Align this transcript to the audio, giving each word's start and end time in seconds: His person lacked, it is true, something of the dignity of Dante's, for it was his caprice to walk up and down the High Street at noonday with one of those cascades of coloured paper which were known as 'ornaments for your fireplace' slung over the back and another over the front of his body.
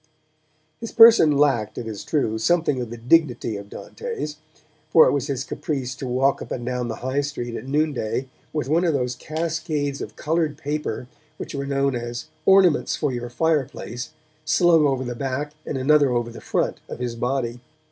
His 0.79 0.91
person 0.91 1.37
lacked, 1.37 1.77
it 1.77 1.85
is 1.85 2.03
true, 2.03 2.39
something 2.39 2.81
of 2.81 2.89
the 2.89 2.97
dignity 2.97 3.55
of 3.55 3.69
Dante's, 3.69 4.37
for 4.89 5.05
it 5.05 5.11
was 5.11 5.27
his 5.27 5.43
caprice 5.43 5.93
to 5.93 6.07
walk 6.07 6.41
up 6.41 6.49
and 6.51 6.65
down 6.65 6.87
the 6.87 6.95
High 7.05 7.21
Street 7.21 7.53
at 7.55 7.67
noonday 7.67 8.27
with 8.51 8.67
one 8.67 8.83
of 8.83 8.95
those 8.95 9.13
cascades 9.15 10.01
of 10.01 10.15
coloured 10.15 10.57
paper 10.57 11.07
which 11.37 11.53
were 11.53 11.67
known 11.67 11.93
as 11.93 12.25
'ornaments 12.47 12.95
for 12.95 13.11
your 13.11 13.29
fireplace' 13.29 14.09
slung 14.43 14.87
over 14.87 15.03
the 15.03 15.13
back 15.13 15.51
and 15.67 15.77
another 15.77 16.09
over 16.09 16.31
the 16.31 16.41
front 16.41 16.81
of 16.89 16.97
his 16.97 17.15
body. 17.15 17.59